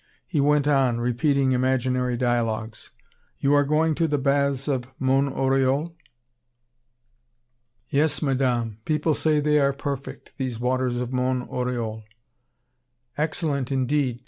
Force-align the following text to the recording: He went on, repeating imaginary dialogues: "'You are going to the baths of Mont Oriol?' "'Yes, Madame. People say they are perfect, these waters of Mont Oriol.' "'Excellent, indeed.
He 0.25 0.41
went 0.41 0.67
on, 0.67 0.99
repeating 0.99 1.51
imaginary 1.51 2.17
dialogues: 2.17 2.89
"'You 3.37 3.53
are 3.53 3.63
going 3.63 3.93
to 4.01 4.07
the 4.07 4.17
baths 4.17 4.67
of 4.67 4.85
Mont 4.97 5.35
Oriol?' 5.35 5.93
"'Yes, 7.87 8.19
Madame. 8.19 8.79
People 8.83 9.13
say 9.13 9.39
they 9.39 9.59
are 9.59 9.73
perfect, 9.73 10.39
these 10.39 10.59
waters 10.59 10.99
of 11.01 11.13
Mont 11.13 11.47
Oriol.' 11.51 12.01
"'Excellent, 13.15 13.71
indeed. 13.71 14.19